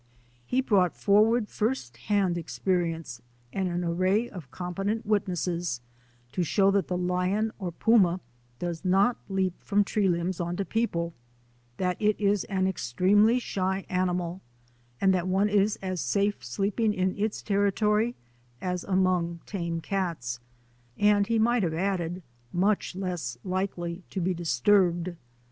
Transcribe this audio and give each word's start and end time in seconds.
He 0.47 0.61
brought 0.61 0.95
forward 0.95 1.47
first 1.47 1.95
hand 1.95 2.35
experience 2.35 3.21
and 3.53 3.69
an 3.69 3.83
array 3.83 4.27
of 4.27 4.49
competent 4.49 5.05
witnesses 5.05 5.79
to 6.31 6.41
show 6.41 6.71
that 6.71 6.87
the 6.87 6.97
lion 6.97 7.51
or 7.59 7.71
puma 7.71 8.19
does 8.57 8.83
not 8.83 9.17
leap 9.29 9.53
from 9.63 9.83
tree 9.83 10.07
limbs 10.09 10.39
onto 10.39 10.65
people, 10.65 11.13
that 11.77 12.01
it 12.01 12.19
is 12.19 12.45
an 12.45 12.65
extremely 12.65 13.37
shy 13.37 13.85
animal, 13.89 14.41
and 14.99 15.13
that 15.13 15.27
one 15.27 15.49
22o 15.49 15.51
THE 15.51 15.53
ADVENTURES 15.57 15.75
OF 15.75 15.79
A 15.83 15.85
NATURE 15.85 15.89
GUIDE 15.91 15.93
is 15.93 15.99
as 15.99 16.01
safe 16.01 16.43
sleeping 16.43 16.93
in 16.95 17.15
its 17.15 17.41
territory 17.43 18.15
as 18.59 18.83
among 18.83 19.39
tame 19.45 19.81
cats; 19.81 20.39
and, 20.97 21.27
he 21.27 21.37
might 21.37 21.61
have 21.61 21.75
added, 21.75 22.23
much 22.51 22.95
less 22.95 23.37
likely 23.43 24.01
to 24.09 24.19
be 24.19 24.33
disturbed. 24.33 25.15